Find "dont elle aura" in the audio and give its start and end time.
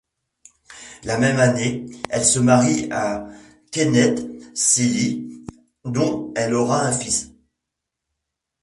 5.85-6.81